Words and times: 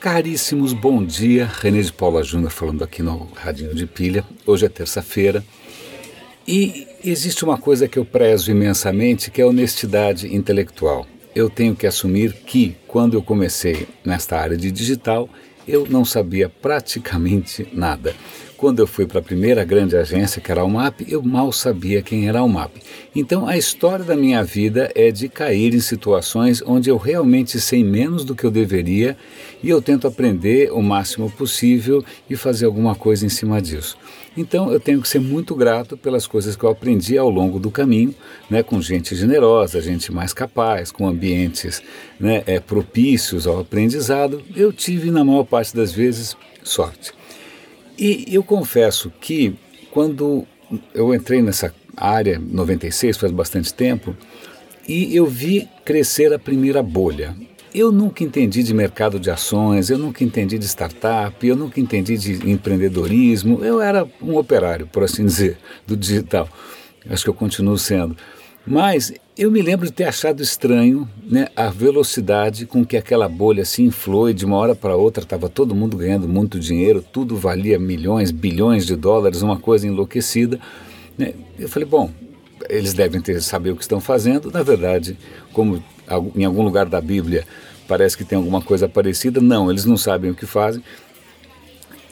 Caríssimos, 0.00 0.72
bom 0.72 1.04
dia. 1.04 1.50
René 1.60 1.82
de 1.82 1.92
Paula 1.92 2.22
Júnior 2.22 2.50
falando 2.50 2.84
aqui 2.84 3.02
no 3.02 3.28
Radinho 3.34 3.74
de 3.74 3.84
Pilha. 3.84 4.24
Hoje 4.46 4.64
é 4.64 4.68
terça-feira. 4.68 5.44
E 6.46 6.86
existe 7.04 7.44
uma 7.44 7.58
coisa 7.58 7.88
que 7.88 7.98
eu 7.98 8.04
prezo 8.04 8.50
imensamente, 8.50 9.30
que 9.30 9.40
é 9.40 9.44
a 9.44 9.48
honestidade 9.48 10.34
intelectual. 10.34 11.06
Eu 11.34 11.50
tenho 11.50 11.74
que 11.76 11.86
assumir 11.86 12.32
que, 12.32 12.76
quando 12.86 13.14
eu 13.14 13.22
comecei 13.22 13.86
nesta 14.04 14.38
área 14.38 14.56
de 14.56 14.70
digital, 14.70 15.28
eu 15.66 15.86
não 15.90 16.04
sabia 16.04 16.48
praticamente 16.48 17.68
nada. 17.72 18.14
Quando 18.58 18.80
eu 18.80 18.88
fui 18.88 19.06
para 19.06 19.20
a 19.20 19.22
primeira 19.22 19.64
grande 19.64 19.96
agência, 19.96 20.42
que 20.42 20.50
era 20.50 20.62
a 20.62 20.64
UMAP, 20.64 21.06
eu 21.08 21.22
mal 21.22 21.52
sabia 21.52 22.02
quem 22.02 22.26
era 22.26 22.40
a 22.40 22.42
UMAP. 22.42 22.72
Então, 23.14 23.46
a 23.46 23.56
história 23.56 24.04
da 24.04 24.16
minha 24.16 24.42
vida 24.42 24.90
é 24.96 25.12
de 25.12 25.28
cair 25.28 25.72
em 25.72 25.80
situações 25.80 26.60
onde 26.66 26.90
eu 26.90 26.96
realmente 26.96 27.60
sei 27.60 27.84
menos 27.84 28.24
do 28.24 28.34
que 28.34 28.42
eu 28.42 28.50
deveria 28.50 29.16
e 29.62 29.70
eu 29.70 29.80
tento 29.80 30.08
aprender 30.08 30.72
o 30.72 30.82
máximo 30.82 31.30
possível 31.30 32.04
e 32.28 32.34
fazer 32.34 32.66
alguma 32.66 32.96
coisa 32.96 33.24
em 33.24 33.28
cima 33.28 33.62
disso. 33.62 33.96
Então, 34.36 34.72
eu 34.72 34.80
tenho 34.80 35.00
que 35.00 35.08
ser 35.08 35.20
muito 35.20 35.54
grato 35.54 35.96
pelas 35.96 36.26
coisas 36.26 36.56
que 36.56 36.64
eu 36.64 36.70
aprendi 36.70 37.16
ao 37.16 37.30
longo 37.30 37.60
do 37.60 37.70
caminho, 37.70 38.12
né, 38.50 38.64
com 38.64 38.82
gente 38.82 39.14
generosa, 39.14 39.80
gente 39.80 40.10
mais 40.12 40.32
capaz, 40.32 40.90
com 40.90 41.06
ambientes 41.06 41.80
né, 42.18 42.42
é, 42.44 42.58
propícios 42.58 43.46
ao 43.46 43.60
aprendizado. 43.60 44.42
Eu 44.56 44.72
tive, 44.72 45.12
na 45.12 45.22
maior 45.22 45.44
parte 45.44 45.76
das 45.76 45.92
vezes, 45.92 46.36
sorte. 46.64 47.17
E 47.98 48.26
eu 48.30 48.44
confesso 48.44 49.12
que 49.20 49.56
quando 49.90 50.46
eu 50.94 51.12
entrei 51.14 51.42
nessa 51.42 51.74
área, 51.96 52.38
96, 52.38 53.16
faz 53.16 53.32
bastante 53.32 53.74
tempo, 53.74 54.14
e 54.86 55.14
eu 55.14 55.26
vi 55.26 55.68
crescer 55.84 56.32
a 56.32 56.38
primeira 56.38 56.82
bolha. 56.82 57.34
Eu 57.74 57.92
nunca 57.92 58.24
entendi 58.24 58.62
de 58.62 58.72
mercado 58.72 59.18
de 59.18 59.30
ações, 59.30 59.90
eu 59.90 59.98
nunca 59.98 60.24
entendi 60.24 60.58
de 60.58 60.66
startup, 60.66 61.46
eu 61.46 61.56
nunca 61.56 61.80
entendi 61.80 62.16
de 62.16 62.50
empreendedorismo. 62.50 63.62
Eu 63.62 63.80
era 63.80 64.06
um 64.22 64.36
operário, 64.36 64.86
por 64.86 65.02
assim 65.02 65.26
dizer, 65.26 65.58
do 65.86 65.96
digital. 65.96 66.48
Acho 67.10 67.24
que 67.24 67.30
eu 67.30 67.34
continuo 67.34 67.76
sendo. 67.76 68.16
Mas 68.68 69.14
eu 69.36 69.50
me 69.50 69.62
lembro 69.62 69.86
de 69.86 69.92
ter 69.92 70.04
achado 70.04 70.42
estranho 70.42 71.08
né, 71.24 71.48
a 71.56 71.70
velocidade 71.70 72.66
com 72.66 72.84
que 72.84 72.98
aquela 72.98 73.26
bolha 73.26 73.64
se 73.64 73.82
inflou 73.82 74.28
e 74.28 74.34
de 74.34 74.44
uma 74.44 74.56
hora 74.56 74.74
para 74.74 74.94
outra 74.94 75.22
estava 75.22 75.48
todo 75.48 75.74
mundo 75.74 75.96
ganhando 75.96 76.28
muito 76.28 76.60
dinheiro, 76.60 77.02
tudo 77.02 77.34
valia 77.34 77.78
milhões, 77.78 78.30
bilhões 78.30 78.84
de 78.84 78.94
dólares, 78.94 79.40
uma 79.40 79.58
coisa 79.58 79.86
enlouquecida. 79.86 80.60
Né? 81.16 81.32
Eu 81.58 81.68
falei, 81.68 81.88
bom, 81.88 82.10
eles 82.68 82.92
devem 82.92 83.22
ter 83.22 83.40
saber 83.40 83.70
o 83.70 83.76
que 83.76 83.82
estão 83.82 84.00
fazendo. 84.00 84.50
Na 84.50 84.62
verdade, 84.62 85.16
como 85.52 85.82
em 86.36 86.44
algum 86.44 86.62
lugar 86.62 86.86
da 86.86 87.00
Bíblia 87.00 87.46
parece 87.86 88.18
que 88.18 88.24
tem 88.24 88.36
alguma 88.36 88.60
coisa 88.60 88.86
parecida, 88.86 89.40
não, 89.40 89.70
eles 89.70 89.86
não 89.86 89.96
sabem 89.96 90.30
o 90.30 90.34
que 90.34 90.44
fazem. 90.44 90.82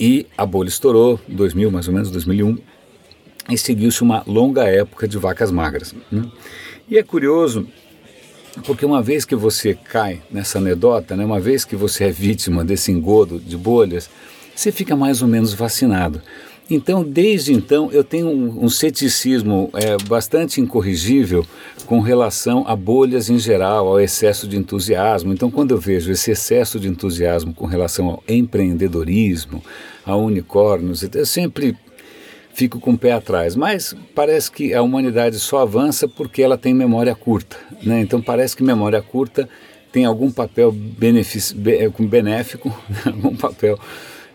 E 0.01 0.27
a 0.39 0.47
bolha 0.47 0.69
estourou, 0.69 1.21
2000 1.29 1.71
mais 1.71 1.87
ou 1.87 1.93
menos, 1.93 2.11
2001 2.11 2.57
e 3.49 3.57
seguiu-se 3.57 4.03
uma 4.03 4.23
longa 4.27 4.65
época 4.65 5.07
de 5.07 5.19
vacas 5.19 5.51
magras. 5.51 5.95
Né? 6.11 6.25
E 6.89 6.99
é 6.99 7.03
curioso 7.03 7.67
porque 8.65 8.87
uma 8.87 9.03
vez 9.03 9.25
que 9.25 9.37
você 9.37 9.75
cai 9.75 10.23
nessa 10.31 10.59
anedota, 10.59 11.15
né, 11.15 11.25
uma 11.25 11.41
vez 11.41 11.65
que 11.65 11.77
você 11.77 12.05
é 12.05 12.11
vítima 12.11 12.65
desse 12.65 12.91
engodo 12.91 13.39
de 13.39 13.57
bolhas, 13.57 14.09
você 14.55 14.73
fica 14.73 14.97
mais 14.97 15.21
ou 15.21 15.29
menos 15.29 15.53
vacinado. 15.53 16.23
Então, 16.69 17.05
desde 17.05 17.53
então, 17.53 17.93
eu 17.93 18.03
tenho 18.03 18.27
um, 18.27 18.65
um 18.65 18.69
ceticismo 18.69 19.71
é, 19.75 19.97
bastante 20.09 20.61
incorrigível 20.61 21.47
com 21.85 22.01
relação 22.01 22.65
a 22.67 22.75
bolhas 22.75 23.31
em 23.31 23.39
geral, 23.39 23.87
ao 23.87 24.01
excesso 24.01 24.49
de 24.49 24.57
entusiasmo. 24.57 25.33
Então, 25.33 25.49
quando 25.49 25.73
eu 25.73 25.79
vejo 25.79 26.11
esse 26.11 26.33
excesso 26.33 26.81
de 26.81 26.89
entusiasmo 26.89 27.55
com 27.55 27.67
relação 27.67 28.09
ao 28.09 28.23
empreendedorismo, 28.27 29.63
a 30.05 30.17
unicórnios, 30.17 31.05
eu 31.15 31.27
sempre 31.27 31.77
fico 32.57 32.81
com 32.81 32.93
o 32.93 32.99
pé 32.99 33.13
atrás. 33.13 33.55
Mas 33.55 33.95
parece 34.15 34.51
que 34.51 34.73
a 34.73 34.81
humanidade 34.81 35.39
só 35.39 35.59
avança 35.59 36.09
porque 36.09 36.43
ela 36.43 36.57
tem 36.57 36.73
memória 36.73 37.15
curta. 37.15 37.57
Né? 37.83 38.01
Então 38.01 38.21
parece 38.21 38.57
que 38.57 38.63
memória 38.63 39.01
curta 39.03 39.47
tem 39.93 40.07
algum 40.07 40.31
papel 40.31 40.75
eh, 40.75 41.91
benéfico, 42.07 42.75
algum 43.05 43.37
papel. 43.37 43.79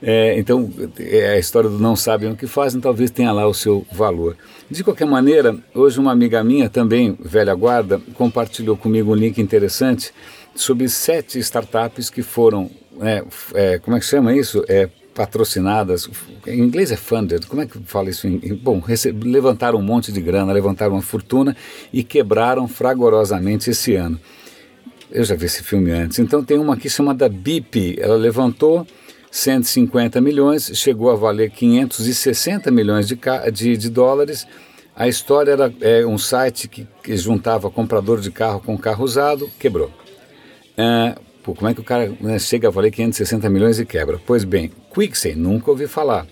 É, 0.04 0.40
então, 0.40 0.72
é 1.00 1.34
a 1.34 1.38
história 1.40 1.70
do 1.70 1.78
não 1.78 1.96
sabem 1.96 2.32
o 2.32 2.36
que 2.36 2.48
fazem, 2.48 2.82
talvez 2.82 3.12
tenha 3.12 3.32
lá 3.32 3.48
o 3.48 3.54
seu 3.54 3.86
valor. 3.92 4.36
De 4.70 4.84
qualquer 4.84 5.06
maneira, 5.06 5.56
hoje 5.76 6.00
uma 6.00 6.12
amiga 6.12 6.44
minha, 6.44 6.68
também 6.70 7.16
velha 7.20 7.54
guarda, 7.54 8.02
compartilhou 8.16 8.76
comigo 8.76 9.12
um 9.12 9.16
link 9.16 9.40
interessante 9.40 10.12
sobre 10.56 10.90
sete 10.90 11.38
startups 11.38 12.10
que 12.10 12.24
foram, 12.24 12.72
é, 13.00 13.24
é, 13.54 13.80
como 13.80 13.96
é 13.96 14.00
que 14.00 14.06
chama 14.08 14.36
isso? 14.36 14.66
É, 14.68 14.90
patrocinadas, 15.22 16.10
em 16.48 16.60
inglês 16.60 16.92
é 16.92 16.96
funded, 16.96 17.46
como 17.46 17.62
é 17.62 17.68
que 17.68 17.78
fala 17.86 18.10
isso? 18.10 18.28
Bom, 18.64 18.82
levantaram 19.24 19.78
um 19.78 19.84
monte 19.84 20.12
de 20.12 20.20
grana, 20.20 20.52
levantaram 20.52 20.94
uma 20.94 21.02
fortuna 21.02 21.56
e 21.94 22.04
quebraram 22.04 22.68
fragorosamente 22.68 23.70
esse 23.70 23.94
ano. 23.94 24.20
Eu 25.12 25.24
já 25.24 25.36
vi 25.36 25.46
esse 25.46 25.62
filme 25.62 25.92
antes. 25.92 26.18
Então 26.18 26.44
tem 26.44 26.58
uma 26.58 26.74
aqui 26.74 26.90
chamada 26.90 27.30
BIP, 27.30 27.98
ela 28.02 28.16
levantou 28.16 28.88
150 29.30 30.20
milhões, 30.20 30.72
chegou 30.74 31.12
a 31.12 31.16
valer 31.16 31.52
560 31.52 32.72
milhões 32.72 33.08
de, 33.08 33.20
de, 33.54 33.78
de 33.78 33.90
dólares. 33.92 34.48
A 34.96 35.08
história 35.08 35.52
era 35.52 35.74
é, 35.82 36.04
um 36.04 36.18
site 36.18 36.68
que, 36.68 36.88
que, 37.04 37.16
juntava 37.16 37.70
comprador 37.70 38.20
de 38.20 38.32
carro 38.32 38.60
com 38.60 38.76
carro 38.76 39.06
usado, 39.06 39.48
quebrou. 39.60 39.92
Pô, 41.44 41.56
como 41.56 41.70
é 41.70 41.74
que 41.74 41.80
o 41.82 41.84
cara 41.84 42.12
né, 42.20 42.38
chega 42.38 42.68
a 42.68 42.72
valer 42.72 42.92
560 42.92 43.50
milhões 43.50 43.80
e 43.80 43.86
quebra? 43.86 44.20
Pois 44.26 44.44
bem, 44.44 44.72
Quixen, 44.94 45.36
nunca 45.36 45.72
ouvi 45.72 45.88
falar. 45.88 46.28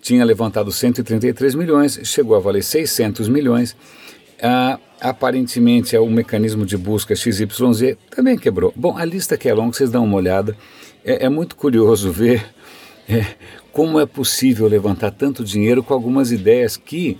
Tinha 0.00 0.24
levantado 0.24 0.70
133 0.70 1.54
milhões, 1.54 1.98
chegou 2.04 2.36
a 2.36 2.40
valer 2.40 2.62
600 2.62 3.28
milhões. 3.28 3.76
Ah, 4.40 4.78
aparentemente, 5.00 5.96
é 5.96 6.00
o 6.00 6.08
mecanismo 6.08 6.64
de 6.64 6.76
busca 6.76 7.16
XYZ 7.16 7.96
também 8.10 8.36
quebrou. 8.36 8.72
Bom, 8.76 8.96
a 8.96 9.04
lista 9.04 9.36
que 9.36 9.48
é 9.48 9.54
longa, 9.54 9.72
vocês 9.72 9.90
dão 9.90 10.04
uma 10.04 10.16
olhada. 10.16 10.56
É, 11.04 11.26
é 11.26 11.28
muito 11.28 11.56
curioso 11.56 12.12
ver 12.12 12.44
é, 13.08 13.26
como 13.72 13.98
é 13.98 14.06
possível 14.06 14.68
levantar 14.68 15.10
tanto 15.10 15.42
dinheiro 15.42 15.82
com 15.82 15.94
algumas 15.94 16.30
ideias 16.30 16.76
que 16.76 17.18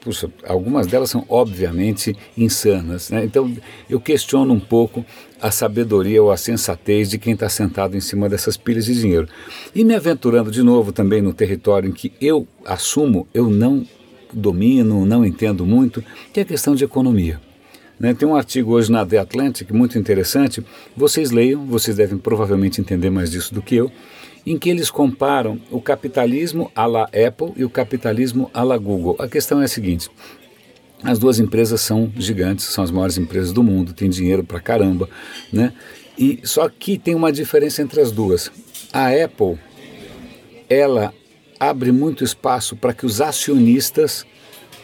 puxa, 0.00 0.30
algumas 0.46 0.86
delas 0.86 1.10
são 1.10 1.24
obviamente 1.28 2.16
insanas. 2.36 3.10
Né? 3.10 3.24
Então 3.24 3.52
eu 3.88 4.00
questiono 4.00 4.52
um 4.52 4.60
pouco 4.60 5.04
a 5.40 5.50
sabedoria 5.50 6.22
ou 6.22 6.30
a 6.30 6.36
sensatez 6.36 7.10
de 7.10 7.18
quem 7.18 7.34
está 7.34 7.48
sentado 7.48 7.96
em 7.96 8.00
cima 8.00 8.28
dessas 8.28 8.56
pilhas 8.56 8.86
de 8.86 8.94
dinheiro. 8.94 9.28
E 9.74 9.84
me 9.84 9.94
aventurando 9.94 10.50
de 10.50 10.62
novo 10.62 10.92
também 10.92 11.22
no 11.22 11.32
território 11.32 11.88
em 11.88 11.92
que 11.92 12.12
eu 12.20 12.46
assumo, 12.64 13.26
eu 13.32 13.48
não 13.48 13.86
domino, 14.32 15.04
não 15.04 15.24
entendo 15.24 15.66
muito, 15.66 16.04
que 16.32 16.40
é 16.40 16.42
a 16.42 16.46
questão 16.46 16.74
de 16.74 16.84
economia. 16.84 17.40
Né? 17.98 18.14
Tem 18.14 18.26
um 18.26 18.34
artigo 18.34 18.72
hoje 18.72 18.90
na 18.90 19.04
The 19.04 19.18
Atlantic 19.18 19.70
muito 19.72 19.98
interessante, 19.98 20.64
vocês 20.96 21.30
leiam, 21.30 21.66
vocês 21.66 21.96
devem 21.96 22.16
provavelmente 22.16 22.80
entender 22.80 23.10
mais 23.10 23.30
disso 23.30 23.52
do 23.52 23.60
que 23.60 23.76
eu, 23.76 23.90
em 24.46 24.58
que 24.58 24.70
eles 24.70 24.90
comparam 24.90 25.60
o 25.70 25.80
capitalismo 25.80 26.70
à 26.74 26.86
la 26.86 27.04
Apple 27.04 27.52
e 27.56 27.64
o 27.64 27.70
capitalismo 27.70 28.50
à 28.52 28.62
la 28.62 28.78
Google. 28.78 29.16
A 29.18 29.28
questão 29.28 29.60
é 29.60 29.64
a 29.64 29.68
seguinte: 29.68 30.08
as 31.02 31.18
duas 31.18 31.38
empresas 31.38 31.80
são 31.80 32.12
gigantes, 32.16 32.64
são 32.66 32.84
as 32.84 32.90
maiores 32.90 33.16
empresas 33.18 33.52
do 33.52 33.62
mundo, 33.62 33.92
têm 33.92 34.10
dinheiro 34.10 34.44
pra 34.44 34.60
caramba, 34.60 35.08
né? 35.52 35.72
E 36.18 36.40
só 36.44 36.68
que 36.68 36.98
tem 36.98 37.14
uma 37.14 37.32
diferença 37.32 37.80
entre 37.82 38.00
as 38.00 38.12
duas. 38.12 38.50
A 38.92 39.08
Apple, 39.08 39.58
ela 40.68 41.14
abre 41.58 41.92
muito 41.92 42.24
espaço 42.24 42.76
para 42.76 42.92
que 42.92 43.06
os 43.06 43.20
acionistas 43.20 44.26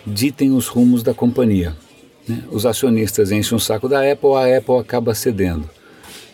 ditem 0.07 0.53
os 0.53 0.69
rumos 0.69 1.03
da 1.03 1.13
companhia. 1.13 1.77
Né? 2.29 2.43
Os 2.51 2.65
acionistas 2.65 3.31
enchem 3.33 3.57
o 3.57 3.61
saco 3.61 3.89
da 3.89 4.11
Apple, 4.11 4.35
a 4.35 4.59
Apple 4.59 4.79
acaba 4.79 5.15
cedendo. 5.15 5.69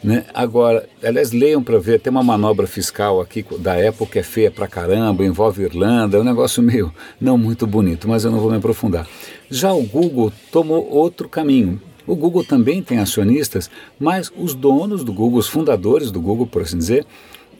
Né? 0.03 0.25
Agora, 0.35 0.89
aliás, 1.03 1.31
leiam 1.31 1.63
para 1.63 1.79
ver, 1.79 2.01
tem 2.01 2.11
uma 2.11 2.25
manobra 2.25 2.67
fiscal 2.67 3.21
aqui 3.21 3.45
da 3.59 3.75
que 4.11 4.19
é 4.19 4.23
feia 4.23 4.51
pra 4.51 4.67
caramba, 4.67 5.25
envolve 5.25 5.63
Irlanda, 5.63 6.17
é 6.17 6.21
um 6.21 6.25
negócio 6.25 6.61
meio 6.61 6.93
não 7.21 7.39
muito 7.39 7.67
bonito, 7.69 8.09
mas 8.09 8.25
eu 8.25 8.33
não 8.33 8.41
vou 8.41 8.51
me 8.51 8.57
aprofundar. 8.57 9.07
Já 9.49 9.73
o 9.73 9.83
Google 9.83 10.33
tomou 10.51 10.89
outro 10.91 11.29
caminho. 11.29 11.81
O 12.05 12.17
Google 12.17 12.43
também 12.43 12.83
tem 12.83 12.99
acionistas, 12.99 13.71
mas 13.99 14.33
os 14.37 14.55
donos 14.55 15.05
do 15.05 15.13
Google, 15.13 15.39
os 15.39 15.47
fundadores 15.47 16.11
do 16.11 16.21
Google, 16.21 16.49
por 16.49 16.63
assim 16.63 16.77
dizer, 16.77 17.07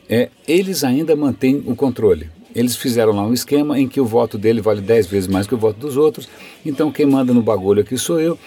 é, 0.09 0.29
eles 0.45 0.83
ainda 0.83 1.15
mantêm 1.15 1.63
o 1.65 1.75
controle. 1.77 2.29
Eles 2.53 2.75
fizeram 2.75 3.13
lá 3.13 3.25
um 3.25 3.33
esquema 3.33 3.79
em 3.79 3.87
que 3.87 4.01
o 4.01 4.05
voto 4.05 4.37
dele 4.37 4.59
vale 4.59 4.81
10 4.81 5.07
vezes 5.07 5.27
mais 5.29 5.47
que 5.47 5.55
o 5.55 5.57
voto 5.57 5.79
dos 5.79 5.95
outros, 5.95 6.27
então 6.65 6.91
quem 6.91 7.05
manda 7.05 7.33
no 7.33 7.41
bagulho 7.41 7.81
aqui 7.81 7.97
sou 7.97 8.19
eu. 8.19 8.37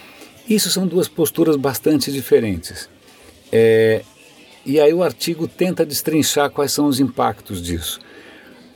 Isso 0.47 0.69
são 0.69 0.85
duas 0.85 1.07
posturas 1.07 1.55
bastante 1.55 2.11
diferentes. 2.11 2.87
É, 3.51 4.03
e 4.65 4.79
aí 4.79 4.93
o 4.93 5.03
artigo 5.03 5.47
tenta 5.47 5.85
destrinchar 5.85 6.49
quais 6.49 6.71
são 6.71 6.87
os 6.87 6.99
impactos 6.99 7.61
disso. 7.61 7.99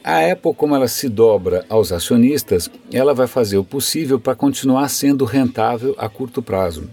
A 0.03 0.31
Apple, 0.31 0.53
como 0.55 0.75
ela 0.75 0.87
se 0.87 1.07
dobra 1.07 1.63
aos 1.69 1.91
acionistas, 1.91 2.71
ela 2.91 3.13
vai 3.13 3.27
fazer 3.27 3.57
o 3.57 3.63
possível 3.63 4.19
para 4.19 4.33
continuar 4.33 4.87
sendo 4.89 5.25
rentável 5.25 5.93
a 5.97 6.09
curto 6.09 6.41
prazo. 6.41 6.89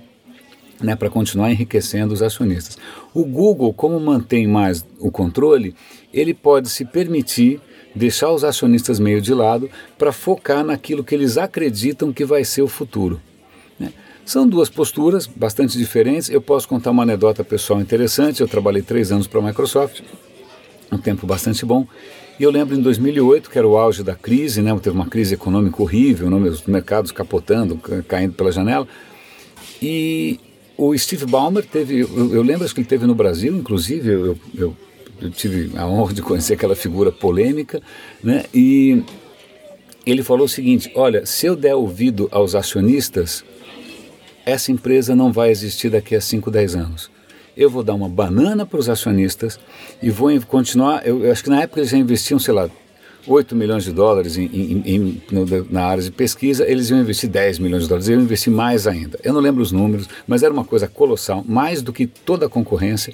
né, 0.81 0.95
para 0.95 1.11
continuar 1.11 1.51
enriquecendo 1.51 2.15
os 2.15 2.23
acionistas. 2.23 2.79
O 3.13 3.25
Google, 3.25 3.73
como 3.73 3.99
mantém 3.99 4.47
mais 4.47 4.87
o 5.01 5.11
controle, 5.11 5.75
ele 6.13 6.33
pode 6.33 6.69
se 6.69 6.85
permitir 6.85 7.61
deixar 7.95 8.31
os 8.31 8.45
acionistas 8.45 9.01
meio 9.01 9.21
de 9.21 9.35
lado 9.35 9.69
para 9.99 10.13
focar 10.13 10.65
naquilo 10.65 11.03
que 11.03 11.15
eles 11.15 11.37
acreditam 11.37 12.13
que 12.13 12.25
vai 12.25 12.45
ser 12.45 12.63
o 12.63 12.69
futuro. 12.69 13.21
São 14.29 14.47
duas 14.47 14.69
posturas 14.69 15.27
bastante 15.27 15.79
diferentes. 15.79 16.29
Eu 16.29 16.43
posso 16.43 16.69
contar 16.69 16.91
uma 16.91 17.03
anedota 17.03 17.43
pessoal 17.43 17.81
interessante. 17.81 18.43
Eu 18.43 18.47
trabalhei 18.47 18.83
três 18.83 19.11
anos 19.11 19.27
para 19.27 19.41
a 19.41 19.43
Microsoft, 19.43 20.03
um 20.93 20.99
tempo 20.99 21.27
bastante 21.27 21.65
bom. 21.65 21.87
E 22.39 22.43
eu 22.43 22.51
lembro 22.51 22.77
em 22.77 22.83
2008, 22.83 23.49
que 23.49 23.57
era 23.57 23.67
o 23.67 23.79
auge 23.79 24.03
da 24.03 24.15
crise, 24.15 24.61
né? 24.61 24.79
teve 24.83 24.95
uma 24.95 25.07
crise 25.07 25.33
econômica 25.33 25.83
horrível, 25.83 26.29
né? 26.29 26.47
os 26.47 26.63
mercados 26.65 27.11
capotando, 27.11 27.79
caindo 28.07 28.35
pela 28.35 28.53
janela. 28.53 28.87
E 29.81 30.39
o 30.77 30.95
Steve 30.99 31.25
Ballmer 31.25 31.65
teve, 31.65 32.01
eu, 32.01 32.35
eu 32.35 32.43
lembro 32.43 32.69
que 32.69 32.81
ele 32.81 32.87
teve 32.87 33.07
no 33.07 33.15
Brasil, 33.15 33.57
inclusive, 33.57 34.11
eu, 34.11 34.39
eu, 34.55 34.77
eu, 35.23 35.31
tive 35.31 35.75
a 35.75 35.87
honra 35.87 36.13
de 36.13 36.21
conhecer 36.21 36.53
aquela 36.53 36.77
figura 36.77 37.11
polêmica, 37.11 37.81
né? 38.23 38.45
E 38.53 39.03
ele 40.05 40.23
falou 40.23 40.45
o 40.45 40.49
seguinte: 40.51 40.93
olha, 40.95 41.25
se 41.25 41.47
eu 41.47 41.57
der 41.57 41.75
ouvido 41.75 42.29
aos 42.31 42.55
acionistas, 42.55 43.43
essa 44.49 44.73
empresa 44.73 45.15
não 45.15 45.33
vai 45.33 45.51
existir 45.51 45.91
daqui 45.91 46.17
a 46.17 46.21
5, 46.21 46.51
10 46.51 46.77
anos. 46.77 47.11
Eu 47.57 47.69
vou 47.69 47.83
dar 47.83 47.95
uma 47.95 48.09
banana 48.09 48.65
para 48.65 48.79
os 48.79 48.89
acionistas 48.89 49.59
e 50.03 50.11
vou 50.11 50.31
continuar. 50.43 51.07
Eu, 51.07 51.25
eu 51.25 51.33
acho 51.33 51.43
que 51.43 51.51
na 51.51 51.63
época 51.63 51.81
eles 51.81 51.91
já 51.91 51.99
investiam, 51.99 52.39
sei 52.39 52.55
lá, 52.55 52.71
8 53.27 53.55
milhões 53.55 53.85
de 53.85 53.93
dólares 53.93 54.39
em, 54.39 54.47
em, 54.47 54.83
em, 54.87 55.23
no, 55.31 55.45
na 55.71 55.85
área 55.85 56.03
de 56.03 56.11
pesquisa, 56.11 56.67
eles 56.67 56.89
iam 56.89 56.99
investir 56.99 57.29
10 57.29 57.59
milhões 57.59 57.83
de 57.83 57.89
dólares, 57.89 58.09
eu 58.09 58.19
investi 58.19 58.49
mais 58.49 58.87
ainda. 58.87 59.19
Eu 59.23 59.35
não 59.35 59.41
lembro 59.41 59.63
os 59.63 59.71
números, 59.71 60.09
mas 60.27 60.43
era 60.43 60.53
uma 60.53 60.65
coisa 60.65 60.89
colossal, 60.89 61.45
mais 61.47 61.83
do 61.83 61.93
que 61.93 62.07
toda 62.07 62.47
a 62.47 62.49
concorrência. 62.49 63.13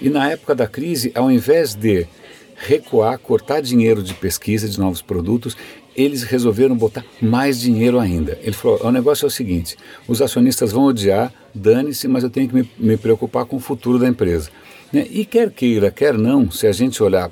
E 0.00 0.08
na 0.08 0.30
época 0.30 0.54
da 0.54 0.68
crise, 0.68 1.10
ao 1.14 1.30
invés 1.30 1.74
de 1.74 2.06
recuar, 2.54 3.18
cortar 3.18 3.60
dinheiro 3.60 4.02
de 4.02 4.14
pesquisa 4.14 4.68
de 4.68 4.78
novos 4.78 5.02
produtos, 5.02 5.56
eles 5.98 6.22
resolveram 6.22 6.76
botar 6.76 7.04
mais 7.20 7.60
dinheiro 7.60 7.98
ainda. 7.98 8.38
Ele 8.40 8.52
falou: 8.52 8.80
o 8.84 8.92
negócio 8.92 9.26
é 9.26 9.28
o 9.28 9.30
seguinte, 9.30 9.76
os 10.06 10.22
acionistas 10.22 10.70
vão 10.70 10.84
odiar, 10.84 11.32
dane-se, 11.52 12.06
mas 12.06 12.22
eu 12.22 12.30
tenho 12.30 12.48
que 12.48 12.54
me, 12.54 12.70
me 12.78 12.96
preocupar 12.96 13.44
com 13.44 13.56
o 13.56 13.60
futuro 13.60 13.98
da 13.98 14.06
empresa. 14.08 14.50
Né? 14.92 15.06
E 15.10 15.24
quer 15.24 15.50
queira, 15.50 15.90
quer 15.90 16.16
não, 16.16 16.50
se 16.50 16.66
a 16.68 16.72
gente 16.72 17.02
olhar 17.02 17.30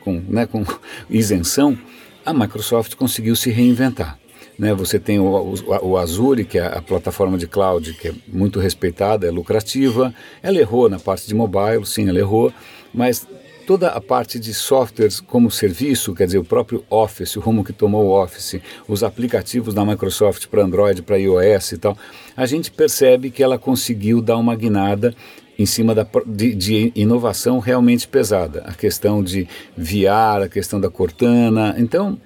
com, 0.00 0.22
né, 0.28 0.46
com 0.46 0.64
isenção, 1.08 1.78
a 2.24 2.34
Microsoft 2.34 2.94
conseguiu 2.94 3.34
se 3.34 3.50
reinventar. 3.50 4.18
Né, 4.56 4.72
você 4.72 5.00
tem 5.00 5.18
o, 5.18 5.24
o, 5.24 5.54
o, 5.82 5.96
Azure, 5.96 6.44
que 6.44 6.58
é 6.58 6.66
a 6.66 6.80
plataforma 6.80 7.36
de 7.36 7.48
cloud, 7.48 7.92
que 7.94 8.08
é 8.08 8.14
muito 8.28 8.60
respeitada, 8.60 9.26
é 9.26 9.30
lucrativa. 9.30 10.14
Ela 10.40 10.58
errou 10.58 10.88
na 10.88 11.00
parte 11.00 11.26
de 11.26 11.34
mobile, 11.34 11.84
sim, 11.84 12.08
ela 12.08 12.20
errou, 12.20 12.52
mas 12.92 13.26
toda 13.66 13.88
a 13.88 14.00
parte 14.00 14.38
de 14.38 14.52
softwares 14.52 15.20
como 15.20 15.50
serviço, 15.50 16.14
quer 16.14 16.26
dizer, 16.26 16.38
o 16.38 16.44
próprio 16.44 16.84
Office, 16.90 17.36
o 17.36 17.40
rumo 17.40 17.64
que 17.64 17.72
tomou 17.72 18.06
o 18.06 18.22
Office, 18.22 18.60
os 18.86 19.02
aplicativos 19.02 19.74
da 19.74 19.84
Microsoft 19.84 20.46
para 20.46 20.62
Android, 20.62 21.02
para 21.02 21.18
iOS 21.18 21.72
e 21.72 21.78
tal, 21.78 21.96
a 22.36 22.46
gente 22.46 22.70
percebe 22.70 23.30
que 23.30 23.42
ela 23.42 23.58
conseguiu 23.58 24.20
dar 24.20 24.36
uma 24.36 24.54
guinada 24.54 25.14
em 25.58 25.66
cima 25.66 25.94
da, 25.94 26.06
de, 26.26 26.54
de, 26.54 26.92
inovação 26.94 27.58
realmente 27.58 28.08
pesada. 28.08 28.62
A 28.66 28.74
questão 28.74 29.22
de 29.22 29.48
VR, 29.76 30.42
a 30.44 30.48
questão 30.48 30.80
da 30.80 30.90
Cortana. 30.90 31.76
Então, 31.78 32.18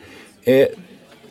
é, 0.47 0.75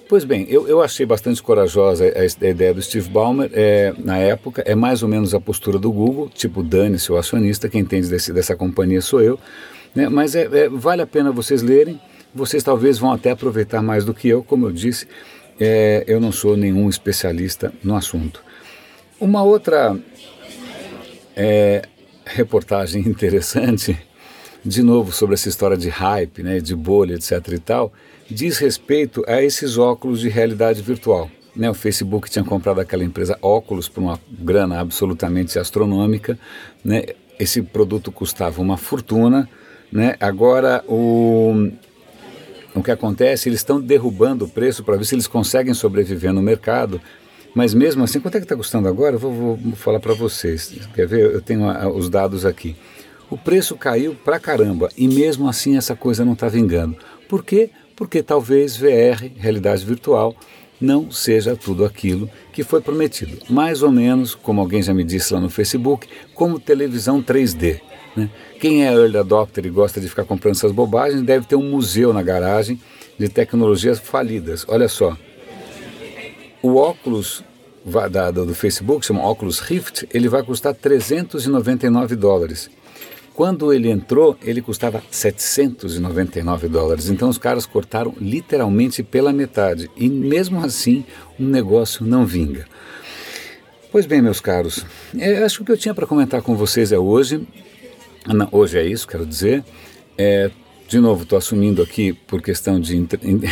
pois 0.07 0.23
bem, 0.23 0.45
eu, 0.47 0.67
eu 0.67 0.81
achei 0.81 1.05
bastante 1.05 1.41
corajosa 1.41 2.05
a, 2.05 2.45
a 2.45 2.49
ideia 2.49 2.73
do 2.73 2.81
Steve 2.81 3.09
Ballmer 3.09 3.49
é, 3.51 3.93
na 3.97 4.17
época. 4.19 4.63
É 4.65 4.75
mais 4.75 5.01
ou 5.01 5.09
menos 5.09 5.33
a 5.33 5.39
postura 5.39 5.79
do 5.79 5.91
Google, 5.91 6.29
tipo, 6.29 6.61
dane-se 6.61 7.11
o 7.11 7.17
acionista, 7.17 7.67
quem 7.67 7.81
entende 7.81 8.07
desse, 8.07 8.31
dessa 8.31 8.55
companhia 8.55 9.01
sou 9.01 9.21
eu. 9.21 9.39
Né? 9.97 10.07
Mas 10.09 10.35
é, 10.35 10.43
é, 10.43 10.69
vale 10.69 11.01
a 11.01 11.07
pena 11.07 11.31
vocês 11.31 11.63
lerem. 11.63 11.99
Vocês 12.35 12.61
talvez 12.61 12.99
vão 12.99 13.11
até 13.11 13.31
aproveitar 13.31 13.81
mais 13.81 14.05
do 14.05 14.13
que 14.13 14.27
eu, 14.27 14.43
como 14.43 14.67
eu 14.67 14.71
disse. 14.71 15.07
É, 15.59 16.03
eu 16.05 16.21
não 16.21 16.31
sou 16.31 16.55
nenhum 16.55 16.87
especialista 16.87 17.73
no 17.83 17.95
assunto. 17.95 18.43
Uma 19.19 19.41
outra 19.41 19.97
é, 21.35 21.81
reportagem 22.23 23.01
interessante, 23.09 23.97
de 24.63 24.83
novo 24.83 25.11
sobre 25.11 25.33
essa 25.33 25.49
história 25.49 25.75
de 25.75 25.89
hype, 25.89 26.43
né, 26.43 26.59
de 26.59 26.75
bolha, 26.75 27.15
etc. 27.15 27.31
e 27.53 27.57
tal, 27.57 27.91
diz 28.29 28.59
respeito 28.59 29.23
a 29.27 29.41
esses 29.41 29.79
óculos 29.79 30.19
de 30.19 30.29
realidade 30.29 30.79
virtual. 30.83 31.27
Né, 31.55 31.71
o 31.71 31.73
Facebook 31.73 32.29
tinha 32.29 32.45
comprado 32.45 32.79
aquela 32.79 33.03
empresa 33.03 33.35
óculos 33.41 33.89
por 33.89 34.01
uma 34.01 34.19
grana 34.29 34.79
absolutamente 34.79 35.57
astronômica. 35.57 36.37
Né, 36.85 37.03
esse 37.39 37.63
produto 37.63 38.11
custava 38.11 38.61
uma 38.61 38.77
fortuna. 38.77 39.49
Né, 39.91 40.15
agora 40.19 40.83
o, 40.87 41.71
o 42.75 42.83
que 42.83 42.91
acontece? 42.91 43.47
Eles 43.47 43.61
estão 43.61 43.79
derrubando 43.79 44.45
o 44.45 44.49
preço 44.49 44.83
para 44.83 44.97
ver 44.97 45.05
se 45.05 45.15
eles 45.15 45.27
conseguem 45.27 45.73
sobreviver 45.73 46.33
no 46.33 46.41
mercado 46.41 47.01
mas 47.57 47.73
mesmo 47.73 48.03
assim, 48.03 48.19
quanto 48.19 48.35
é 48.35 48.39
que 48.39 48.45
está 48.45 48.55
custando 48.55 48.87
agora? 48.87 49.15
Eu 49.15 49.19
vou, 49.19 49.55
vou 49.55 49.75
falar 49.75 49.99
para 49.99 50.13
vocês. 50.13 50.87
Quer 50.93 51.07
ver? 51.07 51.33
Eu 51.33 51.41
tenho 51.41 51.67
a, 51.67 51.89
os 51.89 52.07
dados 52.07 52.45
aqui. 52.45 52.75
O 53.31 53.35
preço 53.35 53.75
caiu 53.75 54.13
pra 54.13 54.39
caramba 54.39 54.89
e 54.95 55.07
mesmo 55.07 55.49
assim 55.49 55.75
essa 55.75 55.95
coisa 55.95 56.23
não 56.23 56.33
está 56.33 56.47
vingando. 56.47 56.95
Por 57.27 57.43
quê? 57.43 57.71
Porque 57.95 58.21
talvez 58.21 58.77
VR, 58.77 59.25
realidade 59.35 59.83
virtual, 59.83 60.35
não 60.79 61.11
seja 61.11 61.55
tudo 61.55 61.83
aquilo 61.83 62.29
que 62.53 62.63
foi 62.63 62.81
prometido. 62.81 63.37
Mais 63.49 63.81
ou 63.81 63.91
menos, 63.91 64.35
como 64.35 64.61
alguém 64.61 64.81
já 64.81 64.93
me 64.93 65.03
disse 65.03 65.33
lá 65.33 65.39
no 65.39 65.49
Facebook, 65.49 66.07
como 66.33 66.59
televisão 66.59 67.21
3D. 67.21 67.81
Né? 68.15 68.29
Quem 68.59 68.85
é 68.85 68.91
early 68.91 69.17
adopter 69.17 69.65
e 69.65 69.69
gosta 69.69 69.99
de 69.99 70.09
ficar 70.09 70.23
comprando 70.23 70.55
essas 70.55 70.71
bobagens 70.71 71.21
deve 71.21 71.45
ter 71.45 71.55
um 71.55 71.69
museu 71.69 72.13
na 72.13 72.21
garagem 72.21 72.79
de 73.17 73.29
tecnologias 73.29 73.99
falidas. 73.99 74.65
Olha 74.67 74.87
só, 74.87 75.15
o 76.61 76.75
óculos 76.75 77.43
da, 78.11 78.31
do 78.31 78.53
Facebook, 78.53 79.05
chama 79.05 79.21
óculos 79.21 79.59
Rift, 79.59 80.07
ele 80.13 80.27
vai 80.27 80.43
custar 80.43 80.73
399 80.73 82.15
dólares. 82.15 82.69
Quando 83.37 83.71
ele 83.71 83.91
entrou, 83.91 84.35
ele 84.41 84.63
custava 84.63 84.99
799 85.11 86.67
dólares. 86.67 87.07
Então 87.07 87.29
os 87.29 87.37
caras 87.37 87.67
cortaram 87.67 88.15
literalmente 88.19 89.03
pela 89.03 89.31
metade. 89.31 89.91
E 89.95 90.09
mesmo 90.09 90.65
assim, 90.65 91.05
o 91.37 91.43
um 91.43 91.45
negócio 91.47 92.03
não 92.03 92.25
vinga. 92.25 92.65
Pois 93.91 94.07
bem, 94.07 94.23
meus 94.23 94.41
caros, 94.41 94.83
é, 95.15 95.43
acho 95.43 95.57
que 95.57 95.61
o 95.61 95.65
que 95.67 95.71
eu 95.71 95.77
tinha 95.77 95.93
para 95.93 96.07
comentar 96.07 96.41
com 96.41 96.55
vocês 96.55 96.91
é 96.91 96.97
hoje. 96.97 97.47
Não, 98.25 98.49
hoje 98.51 98.79
é 98.79 98.83
isso, 98.83 99.07
quero 99.07 99.23
dizer. 99.23 99.63
É, 100.17 100.49
de 100.87 100.99
novo, 100.99 101.21
estou 101.21 101.37
assumindo 101.37 101.83
aqui, 101.83 102.13
por 102.13 102.41
questão 102.41 102.79
de 102.79 102.99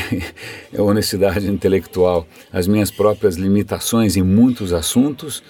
honestidade 0.80 1.46
intelectual, 1.46 2.28
as 2.52 2.68
minhas 2.68 2.90
próprias 2.90 3.36
limitações 3.36 4.18
em 4.18 4.24
muitos 4.24 4.74
assuntos. 4.74 5.44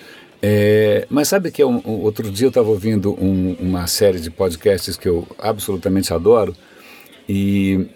É, 0.47 1.07
mas 1.09 1.27
sabe 1.27 1.49
que 1.49 1.63
eu, 1.63 1.81
outro 1.83 2.29
dia 2.29 2.45
eu 2.45 2.49
estava 2.49 2.69
ouvindo 2.69 3.13
um, 3.19 3.55
uma 3.59 3.87
série 3.87 4.19
de 4.19 4.29
podcasts 4.29 4.95
que 4.95 5.09
eu 5.09 5.27
absolutamente 5.39 6.13
adoro 6.13 6.55
e 7.27 7.87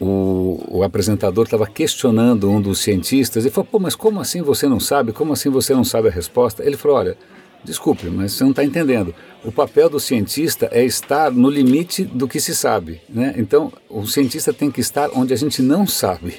o, 0.00 0.64
o 0.66 0.82
apresentador 0.82 1.44
estava 1.44 1.66
questionando 1.66 2.50
um 2.50 2.58
dos 2.58 2.78
cientistas 2.78 3.44
e 3.44 3.50
falou: 3.50 3.68
pô, 3.70 3.78
mas 3.78 3.94
como 3.94 4.18
assim 4.18 4.40
você 4.40 4.66
não 4.66 4.80
sabe? 4.80 5.12
Como 5.12 5.34
assim 5.34 5.50
você 5.50 5.74
não 5.74 5.84
sabe 5.84 6.08
a 6.08 6.10
resposta? 6.10 6.64
Ele 6.64 6.74
falou: 6.74 6.96
olha, 6.96 7.18
Desculpe, 7.66 8.06
mas 8.06 8.32
você 8.32 8.44
não 8.44 8.50
está 8.50 8.62
entendendo. 8.62 9.12
O 9.44 9.50
papel 9.50 9.90
do 9.90 9.98
cientista 9.98 10.68
é 10.70 10.84
estar 10.84 11.32
no 11.32 11.50
limite 11.50 12.04
do 12.04 12.28
que 12.28 12.38
se 12.38 12.54
sabe. 12.54 13.00
Né? 13.08 13.34
Então, 13.36 13.72
o 13.90 14.06
cientista 14.06 14.52
tem 14.52 14.70
que 14.70 14.80
estar 14.80 15.10
onde 15.12 15.34
a 15.34 15.36
gente 15.36 15.60
não 15.60 15.84
sabe. 15.84 16.34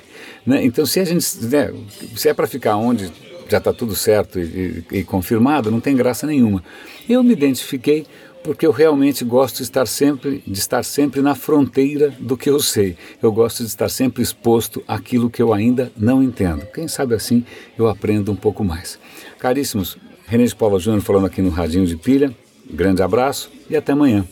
Né? 0.45 0.63
Então, 0.63 0.85
se 0.85 1.01
a 1.01 1.03
gente, 1.03 1.45
né, 1.45 1.73
se 2.15 2.29
é 2.29 2.33
para 2.33 2.47
ficar 2.47 2.77
onde 2.77 3.11
já 3.49 3.57
está 3.57 3.73
tudo 3.73 3.95
certo 3.95 4.39
e, 4.39 4.83
e, 4.91 4.97
e 4.99 5.03
confirmado, 5.03 5.71
não 5.71 5.79
tem 5.79 5.95
graça 5.95 6.25
nenhuma. 6.27 6.63
Eu 7.07 7.23
me 7.23 7.33
identifiquei 7.33 8.05
porque 8.43 8.65
eu 8.65 8.71
realmente 8.71 9.25
gosto 9.25 9.57
de 9.57 9.63
estar 9.63 9.85
sempre 9.85 10.41
de 10.47 10.57
estar 10.57 10.83
sempre 10.83 11.21
na 11.21 11.35
fronteira 11.35 12.13
do 12.17 12.37
que 12.37 12.49
eu 12.49 12.59
sei. 12.59 12.95
Eu 13.21 13.31
gosto 13.31 13.57
de 13.57 13.69
estar 13.69 13.89
sempre 13.89 14.23
exposto 14.23 14.83
àquilo 14.87 15.29
que 15.29 15.41
eu 15.41 15.53
ainda 15.53 15.91
não 15.97 16.23
entendo. 16.23 16.65
Quem 16.73 16.87
sabe 16.87 17.13
assim 17.13 17.43
eu 17.77 17.87
aprendo 17.87 18.31
um 18.31 18.35
pouco 18.35 18.63
mais. 18.63 18.97
Caríssimos, 19.37 19.97
René 20.27 20.45
de 20.45 20.55
Paula 20.55 20.79
Júnior 20.79 21.01
falando 21.01 21.25
aqui 21.25 21.41
no 21.41 21.49
Radinho 21.49 21.85
de 21.85 21.97
Pilha. 21.97 22.33
Grande 22.69 23.01
abraço 23.01 23.51
e 23.69 23.75
até 23.75 23.91
amanhã. 23.91 24.25